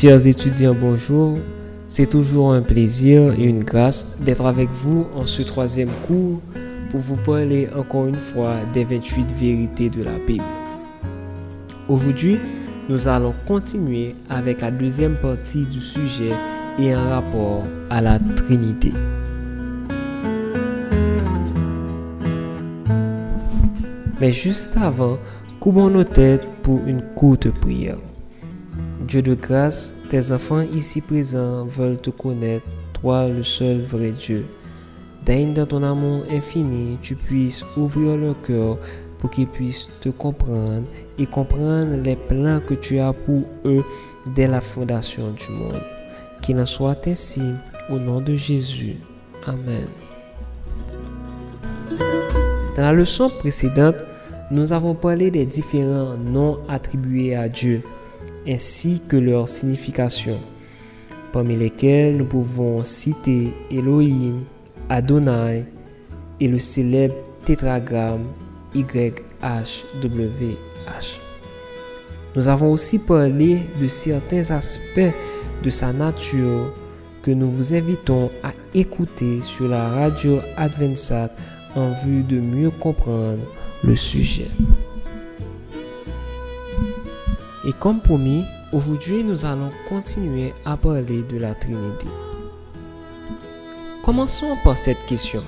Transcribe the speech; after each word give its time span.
Chers 0.00 0.26
étudiants, 0.26 0.74
bonjour. 0.74 1.38
C'est 1.86 2.08
toujours 2.08 2.54
un 2.54 2.62
plaisir 2.62 3.38
et 3.38 3.44
une 3.44 3.62
grâce 3.62 4.16
d'être 4.18 4.46
avec 4.46 4.70
vous 4.70 5.06
en 5.14 5.26
ce 5.26 5.42
troisième 5.42 5.90
cours 6.06 6.40
pour 6.90 7.00
vous 7.00 7.16
parler 7.16 7.68
encore 7.76 8.06
une 8.06 8.14
fois 8.16 8.54
des 8.72 8.84
28 8.84 9.26
vérités 9.38 9.90
de 9.90 10.02
la 10.02 10.18
Bible. 10.26 10.42
Aujourd'hui, 11.86 12.38
nous 12.88 13.08
allons 13.08 13.34
continuer 13.46 14.14
avec 14.30 14.62
la 14.62 14.70
deuxième 14.70 15.16
partie 15.16 15.66
du 15.66 15.82
sujet 15.82 16.32
et 16.78 16.94
un 16.94 17.06
rapport 17.06 17.64
à 17.90 18.00
la 18.00 18.18
Trinité. 18.18 18.94
Mais 24.18 24.32
juste 24.32 24.78
avant, 24.80 25.18
couvrons 25.60 25.90
nos 25.90 26.04
têtes 26.04 26.48
pour 26.62 26.80
une 26.86 27.02
courte 27.14 27.50
prière. 27.50 27.98
Dieu 29.10 29.22
de 29.22 29.34
grâce, 29.34 30.04
tes 30.08 30.30
enfants 30.30 30.60
ici 30.60 31.00
présents 31.00 31.64
veulent 31.64 32.00
te 32.00 32.10
connaître, 32.10 32.64
toi 32.92 33.26
le 33.26 33.42
seul 33.42 33.80
vrai 33.80 34.12
Dieu. 34.12 34.46
Daigne 35.26 35.52
dans 35.52 35.66
ton 35.66 35.82
amour 35.82 36.22
infini, 36.30 36.96
tu 37.02 37.16
puisses 37.16 37.64
ouvrir 37.76 38.16
leur 38.16 38.40
cœur 38.40 38.78
pour 39.18 39.30
qu'ils 39.30 39.48
puissent 39.48 39.88
te 40.00 40.10
comprendre 40.10 40.84
et 41.18 41.26
comprendre 41.26 41.96
les 41.96 42.14
plans 42.14 42.60
que 42.64 42.74
tu 42.74 43.00
as 43.00 43.12
pour 43.12 43.42
eux 43.64 43.82
dès 44.36 44.46
la 44.46 44.60
fondation 44.60 45.32
du 45.32 45.50
monde. 45.54 45.82
Qu'il 46.40 46.60
en 46.60 46.66
soit 46.66 47.04
ainsi 47.08 47.42
au 47.90 47.98
nom 47.98 48.20
de 48.20 48.36
Jésus. 48.36 48.94
Amen. 49.44 49.88
Dans 52.76 52.82
la 52.82 52.92
leçon 52.92 53.28
précédente, 53.28 53.96
nous 54.52 54.72
avons 54.72 54.94
parlé 54.94 55.32
des 55.32 55.46
différents 55.46 56.14
noms 56.16 56.60
attribués 56.68 57.34
à 57.34 57.48
Dieu 57.48 57.82
ainsi 58.46 59.00
que 59.08 59.16
leur 59.16 59.48
signification, 59.48 60.38
parmi 61.32 61.56
lesquels 61.56 62.16
nous 62.16 62.24
pouvons 62.24 62.84
citer 62.84 63.48
Elohim, 63.70 64.44
Adonai 64.88 65.64
et 66.40 66.48
le 66.48 66.58
célèbre 66.58 67.14
tétragramme 67.44 68.26
YHWH. 68.74 69.60
Nous 72.36 72.48
avons 72.48 72.72
aussi 72.72 72.98
parlé 72.98 73.58
de 73.80 73.88
certains 73.88 74.50
aspects 74.50 75.14
de 75.62 75.70
sa 75.70 75.92
nature 75.92 76.72
que 77.22 77.30
nous 77.30 77.50
vous 77.50 77.74
invitons 77.74 78.30
à 78.42 78.52
écouter 78.74 79.42
sur 79.42 79.68
la 79.68 79.88
radio 79.88 80.40
Advensat 80.56 81.30
en 81.76 81.92
vue 82.04 82.22
de 82.22 82.40
mieux 82.40 82.70
comprendre 82.70 83.42
le 83.82 83.96
sujet. 83.96 84.48
Et 87.66 87.72
comme 87.74 88.00
promis, 88.00 88.44
aujourd'hui 88.72 89.22
nous 89.22 89.44
allons 89.44 89.70
continuer 89.88 90.54
à 90.64 90.76
parler 90.76 91.22
de 91.22 91.36
la 91.36 91.54
Trinité. 91.54 92.06
Commençons 94.02 94.56
par 94.64 94.78
cette 94.78 95.04
question. 95.06 95.42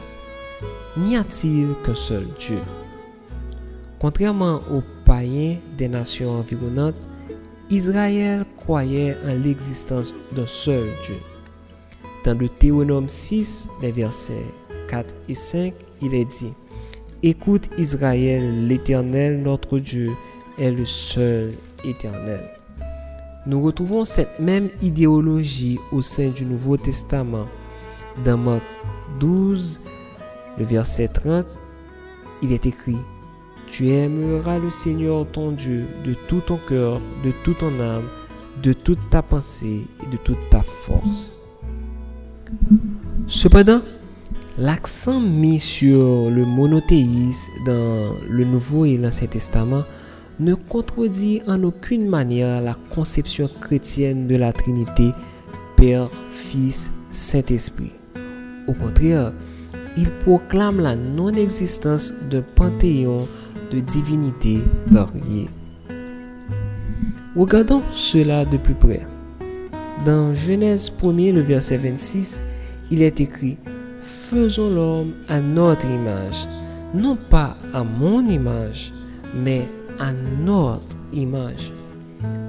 N'y 0.99 1.17
a-t-il 1.17 1.69
qu'un 1.85 1.95
seul 1.95 2.27
Dieu? 2.39 2.59
Contrairement 3.99 4.61
aux 4.71 4.83
païens 5.07 5.57
des 5.79 5.89
nations 5.89 6.39
environnantes, 6.41 6.97
Israël 7.71 8.45
croyait 8.59 9.17
en 9.27 9.35
l'existence 9.35 10.13
d'un 10.33 10.47
seul 10.47 10.85
Dieu. 11.07 11.17
Dans 12.27 12.39
le 12.39 12.49
Théonome 12.51 13.09
6, 13.09 13.69
les 13.81 13.91
versets 13.91 14.45
4 14.89 15.15
et 15.31 15.35
5, 15.35 15.73
il 16.03 16.15
est 16.15 16.27
dit 16.27 16.53
Écoute 17.23 17.71
Israël, 17.79 18.67
l'Éternel 18.67 19.41
notre 19.43 19.79
Dieu 19.79 20.11
est 20.59 20.73
le 20.73 20.85
seul 20.85 21.53
éternel. 21.85 22.41
Nous 23.47 23.61
retrouvons 23.61 24.05
cette 24.05 24.39
même 24.39 24.69
idéologie 24.83 25.79
au 25.91 26.01
sein 26.01 26.31
du 26.31 26.45
Nouveau 26.45 26.77
Testament. 26.77 27.47
Dans 28.25 28.37
Marc 28.37 28.63
12, 29.19 29.81
le 30.59 30.65
verset 30.65 31.09
30, 31.09 31.47
il 32.43 32.53
est 32.53 32.67
écrit 32.67 32.99
Tu 33.67 33.91
aimeras 33.91 34.59
le 34.59 34.71
Seigneur 34.71 35.27
ton 35.33 35.51
Dieu 35.51 35.87
de 36.05 36.15
tout 36.29 36.41
ton 36.41 36.59
cœur, 36.69 37.01
de 37.25 37.33
toute 37.43 37.59
ton 37.59 37.81
âme, 37.81 38.09
de 38.63 38.73
toute 38.73 39.11
ta 39.11 39.23
pensée 39.23 39.87
et 40.03 40.11
de 40.13 40.17
toute 40.19 40.51
ta 40.51 40.63
force. 40.63 41.41
Cependant, 43.27 43.81
l'accent 44.59 45.21
mis 45.21 45.59
sur 45.59 46.31
le 46.31 46.45
monothéisme 46.45 47.51
dans 47.67 48.15
le 48.29 48.45
Nouveau 48.45 48.85
et 48.85 48.99
l'Ancien 48.99 49.27
Testament 49.27 49.85
ne 50.43 50.55
contredit 50.55 51.41
en 51.47 51.63
aucune 51.63 52.09
manière 52.09 52.61
la 52.61 52.77
conception 52.91 53.49
chrétienne 53.61 54.27
de 54.27 54.35
la 54.37 54.53
Trinité, 54.53 55.13
Père, 55.77 56.09
Fils, 56.31 56.91
Saint-Esprit. 57.11 57.93
Au 58.67 58.73
contraire, 58.73 59.33
il 59.97 60.11
proclame 60.25 60.81
la 60.81 60.97
non-existence 60.97 62.29
d'un 62.29 62.43
panthéon 62.43 63.29
de 63.71 63.81
divinités 63.81 64.61
variées. 64.87 65.49
Regardons 67.37 67.83
cela 67.93 68.45
de 68.45 68.57
plus 68.57 68.75
près. 68.75 69.07
Dans 70.05 70.35
Genèse 70.35 70.93
1 71.03 71.33
le 71.33 71.41
verset 71.41 71.77
26, 71.77 72.43
il 72.91 73.03
est 73.03 73.21
écrit 73.21 73.59
Faisons 74.03 74.75
l'homme 74.75 75.13
à 75.29 75.41
notre 75.41 75.87
image, 75.87 76.49
non 76.95 77.17
pas 77.17 77.57
à 77.73 77.85
mon 77.85 78.27
image, 78.27 78.93
mais 79.35 79.67
à 80.03 80.13
notre 80.13 80.97
image. 81.13 81.73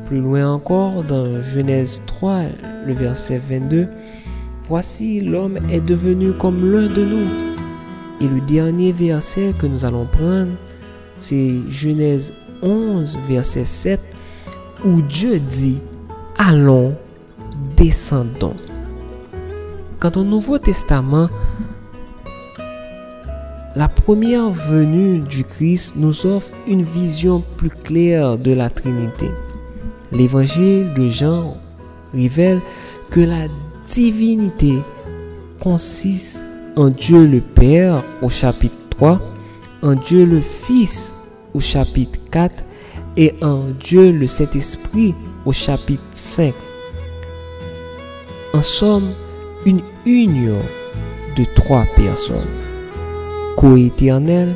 Plus 0.08 0.19
loin 0.19 0.53
encore, 0.53 1.03
dans 1.03 1.41
Genèse 1.41 2.02
3, 2.08 2.41
le 2.88 2.94
verset 2.94 3.40
22, 3.50 3.88
Voici 4.68 5.19
l'homme 5.19 5.58
est 5.69 5.81
devenu 5.81 6.31
comme 6.34 6.72
l'un 6.72 6.88
de 6.88 7.03
nous. 7.03 7.28
Et 8.22 8.28
le 8.28 8.42
dernier 8.42 8.92
verset 8.92 9.53
que 9.59 9.68
nous 9.68 9.86
allons 9.86 10.06
prendre, 10.06 10.53
c'est 11.19 11.53
Genèse 11.69 12.34
11, 12.62 13.18
verset 13.28 13.66
7, 13.66 14.00
où 14.86 15.02
Dieu 15.02 15.40
dit, 15.40 15.80
Allons, 16.38 16.96
descendons. 17.78 18.56
Quand 20.00 20.18
au 20.18 20.24
Nouveau 20.24 20.58
Testament, 20.58 21.30
la 23.75 23.88
première 23.88 24.50
venue 24.50 25.19
du 25.19 25.44
Christ 25.44 25.95
nous 25.95 26.25
offre 26.25 26.51
une 26.67 26.84
vision 26.84 27.44
plus 27.57 27.72
claire 27.72 28.38
de 28.38 28.51
la 28.51 28.69
Trinité. 28.69 29.31
L'évangile 30.11 30.94
de 30.94 31.09
Jean 31.09 31.57
révèle 32.13 32.62
que 33.09 33.19
la 33.19 33.47
divinité 33.88 34.73
consiste 35.59 36.41
en 36.75 36.89
Dieu 36.89 37.25
le 37.25 37.41
Père 37.41 38.03
au 38.22 38.29
chapitre 38.29 38.75
3, 38.91 39.19
en 39.81 39.95
Dieu 39.95 40.25
le 40.25 40.41
Fils 40.41 41.29
au 41.56 41.59
chapitre 41.59 42.19
4 42.29 42.63
et 43.17 43.33
en 43.41 43.69
Dieu 43.79 44.12
le 44.12 44.28
Saint-Esprit 44.28 45.16
au 45.45 45.51
chapitre 45.51 46.03
5. 46.12 46.53
En 48.53 48.62
somme, 48.62 49.13
une 49.66 49.81
union 50.06 50.62
de 51.35 51.44
trois 51.56 51.85
personnes 51.95 52.72
coéternelle, 53.58 54.56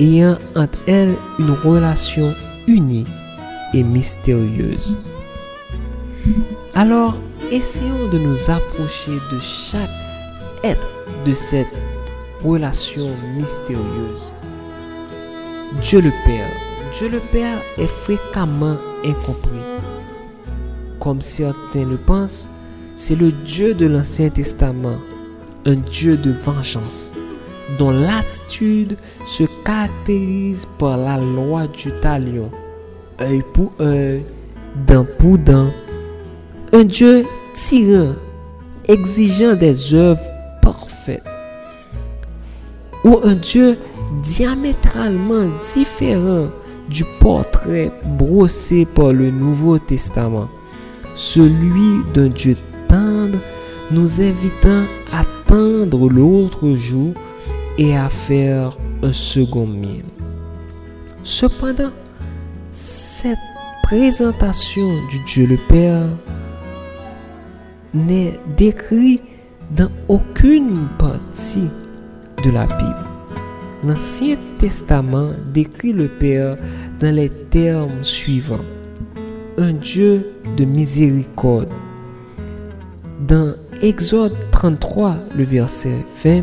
ayant 0.00 0.36
entre 0.54 0.78
elles 0.86 1.14
une 1.38 1.50
relation 1.50 2.34
unique 2.66 3.08
et 3.74 3.82
mystérieuse. 3.82 4.98
Alors, 6.74 7.16
essayons 7.50 8.08
de 8.12 8.18
nous 8.18 8.50
approcher 8.50 9.12
de 9.32 9.38
chaque 9.38 9.90
être 10.62 10.88
de 11.24 11.32
cette 11.32 11.72
relation 12.44 13.10
mystérieuse. 13.36 14.32
Dieu 15.82 16.00
le 16.00 16.10
Père. 16.24 16.50
Dieu 16.96 17.08
le 17.08 17.20
Père 17.32 17.58
est 17.78 17.86
fréquemment 17.86 18.76
incompris. 19.04 19.50
Comme 20.98 21.20
certains 21.20 21.84
le 21.84 21.96
pensent, 21.96 22.48
c'est 22.94 23.16
le 23.16 23.30
Dieu 23.30 23.74
de 23.74 23.86
l'Ancien 23.86 24.30
Testament, 24.30 24.98
un 25.66 25.74
Dieu 25.74 26.16
de 26.16 26.32
vengeance 26.32 27.14
dont 27.78 27.90
l'attitude 27.90 28.96
se 29.26 29.44
caractérise 29.64 30.66
par 30.78 30.96
la 30.96 31.18
loi 31.18 31.66
du 31.66 31.90
talion, 32.00 32.50
œil 33.20 33.42
pour 33.52 33.72
œil, 33.80 34.24
dent 34.86 35.06
pour 35.18 35.38
dent. 35.38 35.70
Un 36.72 36.84
Dieu 36.84 37.24
tyran, 37.54 38.14
exigeant 38.88 39.54
des 39.54 39.94
œuvres 39.94 40.20
parfaites. 40.62 41.22
Ou 43.04 43.20
un 43.24 43.34
Dieu 43.34 43.78
diamétralement 44.22 45.48
différent 45.74 46.48
du 46.88 47.04
portrait 47.20 47.90
brossé 48.04 48.86
par 48.94 49.12
le 49.12 49.30
Nouveau 49.30 49.78
Testament, 49.78 50.48
celui 51.14 52.02
d'un 52.14 52.28
Dieu 52.28 52.56
tendre 52.88 53.38
nous 53.90 54.20
invitant 54.20 54.82
à 55.12 55.24
tendre 55.46 56.08
l'autre 56.08 56.74
jour 56.76 57.14
et 57.78 57.96
à 57.96 58.08
faire 58.08 58.76
un 59.02 59.12
second 59.12 59.66
mille. 59.66 60.04
Cependant, 61.24 61.90
cette 62.72 63.38
présentation 63.82 64.88
du 65.10 65.18
Dieu 65.26 65.46
le 65.46 65.56
Père 65.68 66.08
n'est 67.94 68.38
décrit 68.56 69.20
dans 69.70 69.90
aucune 70.08 70.88
partie 70.98 71.70
de 72.44 72.50
la 72.50 72.66
Bible. 72.66 73.06
L'Ancien 73.84 74.36
Testament 74.58 75.30
décrit 75.52 75.92
le 75.92 76.08
Père 76.08 76.56
dans 77.00 77.14
les 77.14 77.30
termes 77.30 78.02
suivants. 78.02 78.64
Un 79.58 79.72
Dieu 79.72 80.32
de 80.56 80.64
miséricorde. 80.64 81.68
Dans 83.26 83.54
Exode 83.82 84.36
33, 84.50 85.16
le 85.36 85.44
verset 85.44 86.04
20, 86.24 86.42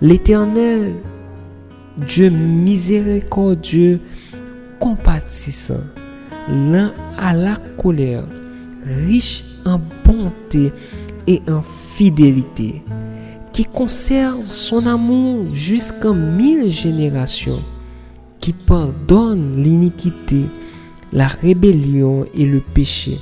l'Éternel, 0.00 0.94
Dieu 2.06 2.30
miséricordieux, 2.30 4.00
compatissant, 4.78 5.84
lent 6.48 6.92
à 7.18 7.34
la 7.34 7.56
colère, 7.76 8.24
riche 8.84 9.44
en 9.66 9.80
bonté 10.04 10.72
et 11.26 11.42
en 11.48 11.62
fidélité, 11.62 12.82
qui 13.52 13.64
conserve 13.64 14.46
son 14.46 14.86
amour 14.86 15.54
jusqu'en 15.54 16.14
mille 16.14 16.70
générations, 16.70 17.62
qui 18.40 18.54
pardonne 18.54 19.62
l'iniquité, 19.62 20.44
la 21.12 21.26
rébellion 21.26 22.24
et 22.34 22.46
le 22.46 22.60
péché, 22.60 23.18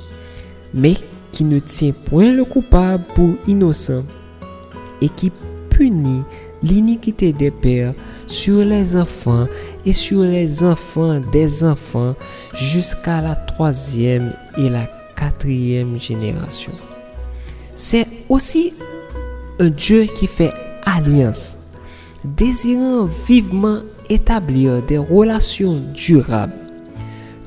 mais 0.73 0.95
qui 1.33 1.43
ne 1.43 1.59
tient 1.59 1.91
point 2.05 2.31
le 2.31 2.45
coupable 2.45 3.03
pour 3.15 3.31
innocent, 3.47 4.03
et 5.01 5.09
qui 5.09 5.31
punit 5.69 6.23
l'iniquité 6.63 7.33
des 7.33 7.51
pères 7.51 7.93
sur 8.27 8.63
les 8.63 8.95
enfants 8.95 9.47
et 9.85 9.93
sur 9.93 10.21
les 10.21 10.63
enfants 10.63 11.21
des 11.31 11.63
enfants 11.63 12.15
jusqu'à 12.53 13.21
la 13.21 13.35
troisième 13.35 14.33
et 14.57 14.69
la 14.69 14.87
quatrième 15.15 15.99
génération. 15.99 16.73
C'est 17.75 18.05
aussi 18.27 18.73
un 19.59 19.69
Dieu 19.69 20.03
qui 20.03 20.27
fait 20.27 20.53
alliance, 20.85 21.71
désirant 22.23 23.07
vivement 23.27 23.79
établir 24.09 24.81
des 24.83 24.97
relations 24.97 25.79
durables. 25.93 26.53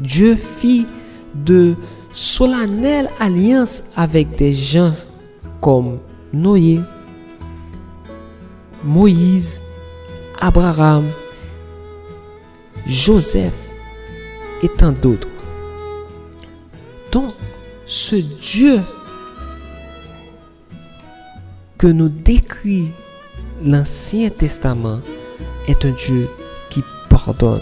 Dieu 0.01 0.37
fit 0.37 0.87
de 1.35 1.75
solennelles 2.13 3.09
alliances 3.21 3.95
avec 3.97 4.37
des 4.37 4.53
gens 4.53 4.93
comme 5.61 5.99
Noé, 6.33 6.81
Moïse, 8.85 9.63
Abraham, 10.41 11.09
Joseph 12.87 13.69
et 14.63 14.69
tant 14.69 14.93
d'autres. 14.93 15.29
Donc, 17.11 17.35
ce 17.87 18.17
Dieu 18.17 18.81
que 21.79 21.87
nous 21.87 22.09
décrit 22.09 22.91
l'Ancien 23.63 24.31
Testament 24.31 25.01
est 25.69 25.85
un 25.85 25.91
Dieu 25.91 26.29
qui 26.71 26.83
pardonne. 27.09 27.61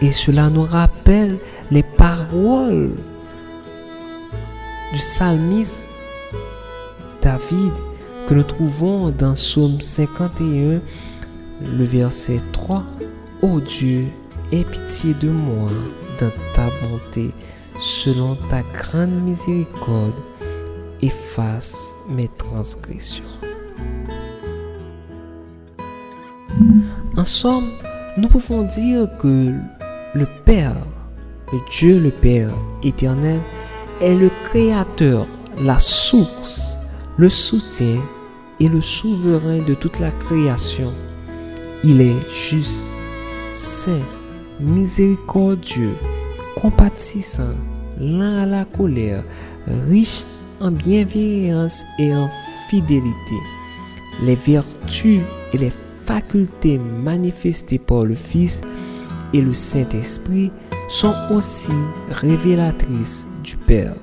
Et 0.00 0.10
cela 0.10 0.50
nous 0.50 0.64
rappelle 0.64 1.38
les 1.70 1.82
paroles 1.82 2.90
du 4.92 4.98
psalmiste 4.98 5.84
David 7.22 7.72
que 8.26 8.34
nous 8.34 8.42
trouvons 8.42 9.10
dans 9.10 9.34
Psaume 9.34 9.80
51, 9.80 10.80
le 11.60 11.84
verset 11.84 12.40
3. 12.52 12.84
Ô 13.42 13.60
Dieu, 13.60 14.06
aie 14.52 14.64
pitié 14.64 15.14
de 15.14 15.28
moi 15.28 15.70
dans 16.20 16.30
ta 16.54 16.68
bonté, 16.82 17.30
selon 17.80 18.36
ta 18.48 18.62
grande 18.74 19.22
miséricorde, 19.22 20.14
efface 21.00 21.94
mes 22.08 22.28
transgressions. 22.38 23.24
En 27.16 27.24
somme, 27.24 27.70
nous 28.16 28.28
pouvons 28.28 28.62
dire 28.62 29.08
que 29.18 29.52
le 30.14 30.26
Père, 30.44 30.76
le 31.52 31.58
Dieu 31.70 31.98
le 31.98 32.10
Père 32.10 32.50
éternel, 32.82 33.40
est 34.00 34.14
le 34.14 34.30
Créateur, 34.44 35.26
la 35.58 35.78
source, 35.78 36.81
le 37.18 37.28
soutien 37.28 38.00
et 38.60 38.68
le 38.68 38.80
souverain 38.80 39.60
de 39.60 39.74
toute 39.74 39.98
la 39.98 40.10
création. 40.10 40.92
Il 41.84 42.00
est 42.00 42.30
juste, 42.32 42.92
saint, 43.50 43.90
miséricordieux, 44.60 45.94
compatissant, 46.60 47.54
lent 47.98 48.42
à 48.42 48.46
la 48.46 48.64
colère, 48.64 49.24
riche 49.66 50.22
en 50.60 50.70
bienveillance 50.70 51.84
et 51.98 52.14
en 52.14 52.28
fidélité. 52.70 53.36
Les 54.22 54.36
vertus 54.36 55.22
et 55.52 55.58
les 55.58 55.72
facultés 56.06 56.78
manifestées 56.78 57.78
par 57.78 58.04
le 58.04 58.14
Fils 58.14 58.60
et 59.32 59.42
le 59.42 59.54
Saint-Esprit 59.54 60.52
sont 60.88 61.14
aussi 61.30 61.72
révélatrices 62.10 63.26
du 63.42 63.56
Père. 63.56 63.96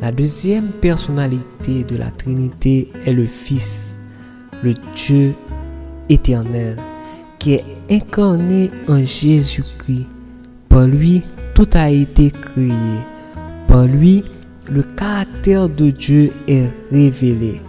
La 0.00 0.12
deuxième 0.12 0.68
personnalité 0.68 1.84
de 1.84 1.94
la 1.98 2.10
Trinité 2.10 2.88
est 3.04 3.12
le 3.12 3.26
Fils, 3.26 4.08
le 4.62 4.72
Dieu 4.96 5.34
éternel, 6.08 6.76
qui 7.38 7.52
est 7.52 7.64
incarné 7.90 8.70
en 8.88 9.04
Jésus-Christ. 9.04 10.06
Par 10.70 10.86
lui, 10.86 11.20
tout 11.54 11.68
a 11.74 11.90
été 11.90 12.30
créé. 12.30 12.72
Par 13.68 13.84
lui, 13.84 14.24
le 14.70 14.82
caractère 14.82 15.68
de 15.68 15.90
Dieu 15.90 16.32
est 16.48 16.70
révélé. 16.90 17.60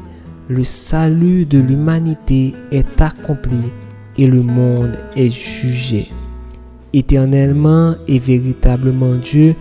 Le 0.47 0.63
salut 0.63 1.45
de 1.45 1.59
l'humanité 1.59 2.53
est 2.71 3.01
accompli 3.01 3.73
et 4.17 4.27
le 4.27 4.41
monde 4.41 4.97
est 5.17 5.27
jugé. 5.27 6.07
Éternellement 6.93 7.95
et 8.07 8.19
véritablement 8.19 9.15
Dieu, 9.15 9.53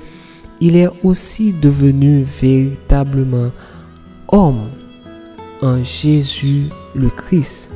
il 0.61 0.77
est 0.77 0.89
aussi 1.03 1.55
devenu 1.55 2.23
véritablement 2.23 3.51
homme 4.29 4.69
en 5.63 5.83
Jésus 5.83 6.67
le 6.95 7.09
Christ. 7.09 7.75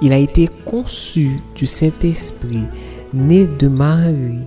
Il 0.00 0.12
a 0.12 0.18
été 0.18 0.48
conçu 0.64 1.40
du 1.54 1.66
Saint-Esprit, 1.66 2.64
né 3.12 3.46
de 3.46 3.68
Marie. 3.68 4.46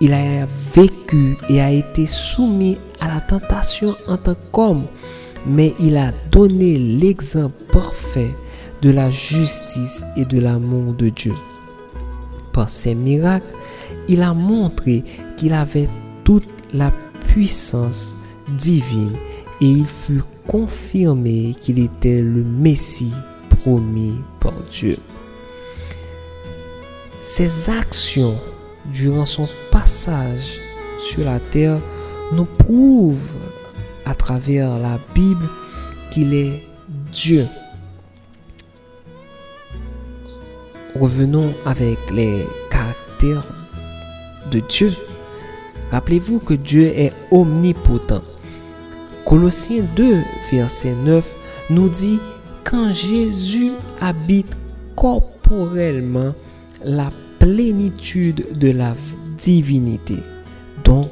Il 0.00 0.12
a 0.12 0.46
vécu 0.74 1.36
et 1.48 1.60
a 1.60 1.70
été 1.70 2.06
soumis 2.06 2.78
à 3.00 3.08
la 3.08 3.20
tentation 3.20 3.94
en 4.08 4.16
tant 4.16 4.36
qu'homme, 4.52 4.86
mais 5.46 5.74
il 5.78 5.96
a 5.96 6.12
donné 6.30 6.78
l'exemple 6.78 7.54
parfait 7.72 8.34
de 8.82 8.90
la 8.90 9.10
justice 9.10 10.04
et 10.16 10.24
de 10.24 10.38
l'amour 10.38 10.94
de 10.94 11.10
Dieu. 11.10 11.34
Par 12.52 12.70
ses 12.70 12.94
miracles, 12.94 13.54
il 14.08 14.22
a 14.22 14.32
montré 14.32 15.04
qu'il 15.36 15.52
avait 15.52 15.88
toute 16.24 16.48
la 16.72 16.90
divine 18.58 19.16
et 19.60 19.66
il 19.66 19.86
fut 19.86 20.22
confirmé 20.46 21.54
qu'il 21.60 21.78
était 21.78 22.22
le 22.22 22.42
Messie 22.42 23.12
promis 23.62 24.16
par 24.40 24.54
Dieu. 24.70 24.96
Ses 27.22 27.70
actions 27.70 28.36
durant 28.92 29.26
son 29.26 29.48
passage 29.70 30.58
sur 30.98 31.24
la 31.24 31.38
terre 31.38 31.78
nous 32.32 32.46
prouvent 32.46 33.32
à 34.04 34.14
travers 34.14 34.78
la 34.78 34.98
Bible 35.14 35.48
qu'il 36.10 36.34
est 36.34 36.64
Dieu. 37.12 37.46
Revenons 40.98 41.54
avec 41.64 41.98
les 42.10 42.44
caractères 42.70 43.44
de 44.50 44.60
Dieu. 44.60 44.90
Rappelez-vous 45.90 46.38
que 46.38 46.54
Dieu 46.54 46.86
est 46.86 47.12
omnipotent. 47.30 48.22
Colossiens 49.24 49.84
2, 49.96 50.22
verset 50.52 50.94
9 51.04 51.34
nous 51.70 51.88
dit, 51.88 52.18
quand 52.64 52.92
Jésus 52.92 53.72
habite 54.00 54.56
corporellement 54.96 56.34
la 56.84 57.10
plénitude 57.38 58.58
de 58.58 58.70
la 58.70 58.94
divinité. 59.38 60.16
Donc 60.84 61.08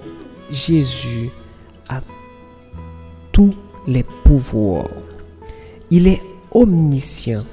Jésus 0.51 1.31
a 1.89 2.01
tous 3.33 3.55
les 3.87 4.05
pouvoirs. 4.25 4.89
Il 5.91 6.07
est 6.07 6.21
omniscient. 6.53 7.45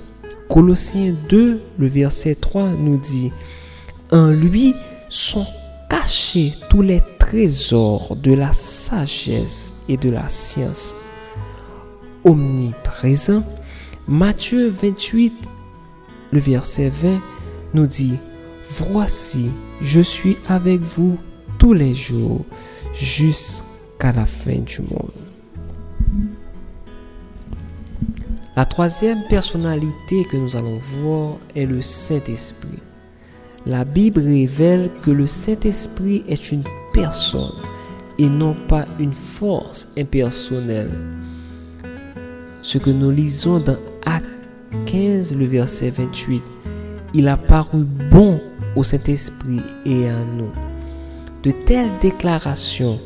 Colossiens 0.50 1.16
2, 1.30 1.62
le 1.78 1.88
verset 1.88 2.36
3 2.36 2.70
nous 2.80 2.98
dit, 2.98 3.32
en 4.12 4.30
lui 4.30 4.76
sont 5.10 5.46
cachés 5.90 6.54
tous 6.70 6.82
les 6.82 7.02
trésors 7.20 8.16
de 8.16 8.34
la 8.34 8.54
sagesse 8.54 9.86
et 9.90 9.98
de 9.98 10.10
la 10.10 10.30
science. 10.30 10.96
Omniprésent, 12.24 13.44
Matthieu 14.08 14.74
28, 14.82 15.34
le 16.32 16.40
verset 16.40 16.90
20 16.90 17.22
nous 17.74 17.88
dit, 17.88 18.18
Voici, 18.68 19.52
je 19.82 20.02
suis 20.02 20.38
avec 20.48 20.82
vous 20.82 21.18
tous 21.60 21.74
les 21.74 21.94
jours 21.94 22.46
jusqu'à 22.94 24.12
la 24.12 24.26
fin 24.26 24.58
du 24.60 24.82
monde. 24.82 25.12
La 28.56 28.66
troisième 28.66 29.22
personnalité 29.30 30.24
que 30.32 30.38
nous 30.38 30.56
allons 30.56 30.80
voir 31.02 31.38
est 31.56 31.66
le 31.66 31.82
Saint-Esprit. 31.82 32.80
La 33.68 33.84
Bible 33.84 34.22
révèle 34.22 34.92
que 35.02 35.10
le 35.10 35.26
Saint-Esprit 35.26 36.24
est 36.28 36.52
une 36.52 36.62
personne 36.94 37.56
et 38.20 38.30
non 38.30 38.56
pas 38.68 38.86
une 39.00 39.12
force 39.12 39.90
impersonnelle. 39.98 40.92
Ce 42.62 42.78
que 42.78 42.92
nous 42.92 43.10
lisons 43.10 43.60
dans 43.60 43.78
Acte 44.06 44.28
15, 44.86 45.36
le 45.36 45.46
verset 45.46 45.90
28, 45.90 46.44
il 47.16 47.28
a 47.28 47.38
paru 47.38 47.86
bon 48.12 48.40
au 48.76 48.84
Saint-Esprit 48.84 49.62
et 49.84 50.10
à 50.10 50.24
nous. 50.24 50.52
De 51.42 51.50
telles 51.50 51.90
déclarations 52.02 53.00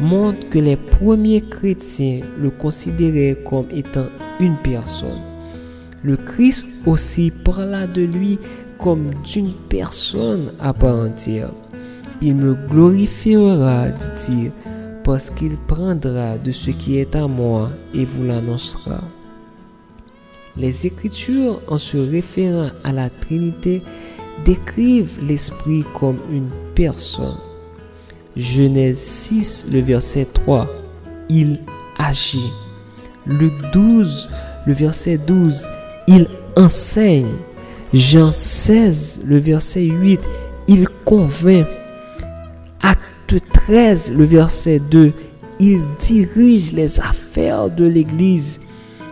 montrent 0.00 0.48
que 0.48 0.58
les 0.58 0.76
premiers 0.76 1.42
chrétiens 1.42 2.22
le 2.36 2.50
considéraient 2.50 3.38
comme 3.48 3.66
étant 3.70 4.08
une 4.40 4.56
personne. 4.56 5.20
Le 6.02 6.16
Christ 6.16 6.82
aussi 6.86 7.32
parla 7.44 7.86
de 7.86 8.02
lui 8.02 8.40
comme 8.82 9.10
d'une 9.24 9.52
personne 9.68 10.52
à 10.60 10.72
part 10.72 10.96
entière. 10.96 11.50
Il 12.22 12.34
me 12.36 12.54
glorifiera, 12.54 13.88
dit-il, 13.88 14.52
parce 15.04 15.30
qu'il 15.30 15.56
prendra 15.56 16.36
de 16.38 16.50
ce 16.50 16.70
qui 16.70 16.98
est 16.98 17.14
à 17.16 17.26
moi 17.26 17.70
et 17.94 18.04
vous 18.04 18.24
l'annoncera. 18.24 19.00
Les 20.56 20.86
Écritures, 20.86 21.60
en 21.68 21.78
se 21.78 21.96
référant 21.96 22.70
à 22.84 22.92
la 22.92 23.08
Trinité, 23.08 23.82
décrivent 24.44 25.18
l'Esprit 25.22 25.84
comme 25.98 26.18
une 26.30 26.50
personne. 26.74 27.38
Genèse 28.36 28.98
6, 28.98 29.66
le 29.72 29.80
verset 29.80 30.26
3, 30.32 30.68
il 31.28 31.58
agit. 31.98 32.50
Luc 33.26 33.52
12, 33.72 34.28
le 34.66 34.72
verset 34.72 35.18
12, 35.18 35.68
il 36.08 36.26
enseigne. 36.56 37.28
Jean 37.92 38.30
16, 38.32 39.22
le 39.24 39.38
verset 39.38 39.82
8, 39.86 40.20
il 40.68 40.88
convainc. 41.04 41.66
Acte 42.82 43.34
13, 43.52 44.12
le 44.12 44.24
verset 44.24 44.78
2, 44.78 45.12
il 45.58 45.80
dirige 45.98 46.72
les 46.72 47.00
affaires 47.00 47.68
de 47.68 47.86
l'Église. 47.86 48.60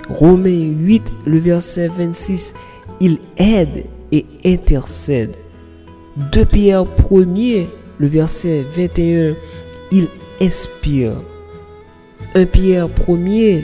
Romains 0.08 0.73
8, 0.78 1.12
le 1.26 1.38
verset 1.38 1.88
26, 1.88 2.54
il 3.00 3.18
aide 3.37 3.85
et 4.12 4.25
intercède. 4.44 5.35
2 6.32 6.44
Pierre 6.44 6.85
1 7.11 7.66
le 7.99 8.06
verset 8.06 8.64
21, 8.76 9.35
il 9.90 10.06
inspire. 10.40 11.20
1 12.37 12.47
Pierre 12.47 12.88
1 13.08 13.14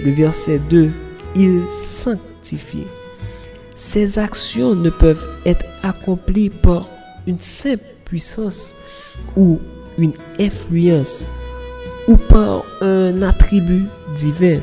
le 0.04 0.11
verset 0.11 0.61
2, 0.68 0.90
il 1.37 1.62
sanctifie. 1.71 2.87
Ces 3.75 4.21
actions 4.21 4.76
ne 4.76 4.88
peuvent 4.88 5.26
être 5.45 5.64
accomplies 5.83 6.50
par 6.50 6.88
une 7.26 7.40
simple 7.40 7.83
puissance 8.04 8.76
ou 9.37 9.61
une 9.99 10.12
influence 10.38 11.26
ou 12.07 12.16
par 12.16 12.64
un 12.81 13.21
attribut 13.23 13.87
divin. 14.14 14.61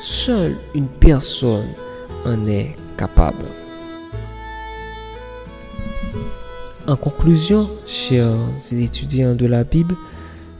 Seule 0.00 0.56
une 0.74 0.88
personne 0.88 1.68
en 2.24 2.46
est 2.46 2.74
capable. 2.96 3.44
En 6.86 6.96
conclusion, 6.96 7.70
chers 7.86 8.36
étudiants 8.72 9.34
de 9.34 9.46
la 9.46 9.64
Bible, 9.64 9.96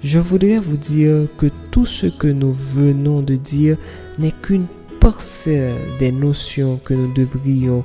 je 0.03 0.19
voudrais 0.19 0.59
vous 0.59 0.77
dire 0.77 1.27
que 1.39 1.47
tout 1.71 1.87
ce 1.87 2.07
que 2.07 2.27
nous 2.27 2.53
venons 2.53 3.23
de 3.23 3.37
dire 3.37 3.77
n'est 4.19 4.33
qu'une 4.33 4.67
parcelle 5.05 5.77
des 5.99 6.11
notions 6.11 6.81
que 6.83 6.95
nous 6.95 7.13
devrions 7.13 7.85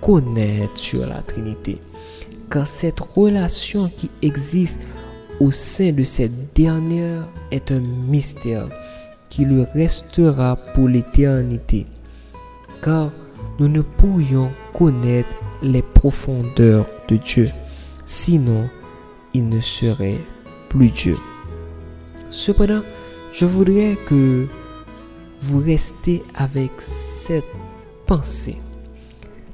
connaître 0.00 0.78
sur 0.78 1.04
la 1.04 1.20
Trinité. 1.20 1.78
Car 2.48 2.68
cette 2.68 3.00
relation 3.00 3.90
qui 3.96 4.08
existe 4.22 4.80
au 5.40 5.50
sein 5.50 5.90
de 5.90 6.04
cette 6.04 6.54
dernière 6.54 7.26
est 7.50 7.72
un 7.72 7.80
mystère 7.80 8.68
qui 9.30 9.44
le 9.44 9.66
restera 9.74 10.54
pour 10.54 10.86
l'éternité. 10.86 11.86
Car 12.80 13.10
nous 13.58 13.66
ne 13.66 13.82
pourrions 13.82 14.52
connaître 14.72 15.34
les 15.62 15.82
profondeurs 15.82 16.86
de 17.08 17.16
Dieu. 17.16 17.48
Sinon, 18.04 18.70
il 19.34 19.48
ne 19.48 19.60
serait 19.60 20.20
plus 20.68 20.90
Dieu. 20.90 21.16
Cependant, 22.30 22.82
je 23.32 23.44
voudrais 23.44 23.96
que 24.06 24.46
vous 25.42 25.60
restez 25.60 26.22
avec 26.34 26.70
cette 26.78 27.44
pensée. 28.06 28.56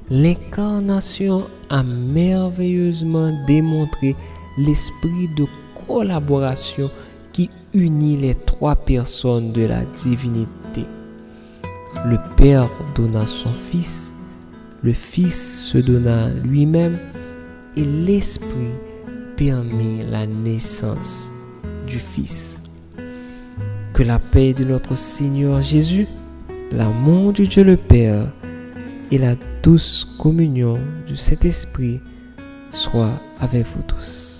L'incarnation 0.09 1.47
a 1.69 1.83
merveilleusement 1.83 3.31
démontré 3.45 4.15
l'esprit 4.57 5.27
de 5.37 5.45
collaboration 5.85 6.89
qui 7.33 7.49
unit 7.73 8.17
les 8.17 8.35
trois 8.35 8.75
personnes 8.75 9.51
de 9.51 9.63
la 9.63 9.83
divinité. 9.85 10.85
Le 12.05 12.17
Père 12.35 12.69
donna 12.95 13.25
son 13.25 13.51
Fils, 13.71 14.13
le 14.81 14.93
Fils 14.93 15.69
se 15.71 15.77
donna 15.77 16.29
lui-même 16.29 16.97
et 17.75 17.83
l'Esprit 17.83 18.73
permet 19.35 20.03
la 20.09 20.25
naissance 20.25 21.31
du 21.85 21.99
Fils. 21.99 22.66
Que 23.97 24.03
la 24.03 24.19
paix 24.19 24.53
de 24.53 24.63
notre 24.63 24.95
Seigneur 24.95 25.59
Jésus, 25.63 26.05
l'amour 26.71 27.33
de 27.33 27.45
Dieu 27.45 27.63
le 27.63 27.77
Père 27.77 28.31
et 29.09 29.17
la 29.17 29.33
douce 29.63 30.05
communion 30.19 30.77
du 31.07 31.15
Saint-Esprit 31.15 31.99
soient 32.71 33.19
avec 33.39 33.65
vous 33.65 33.81
tous. 33.81 34.36